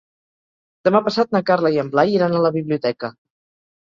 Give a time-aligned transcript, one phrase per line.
[0.87, 3.13] Demà passat na Carla i en Blai iran a la biblioteca.